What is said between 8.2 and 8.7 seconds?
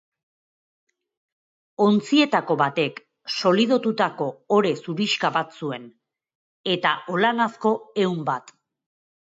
bat.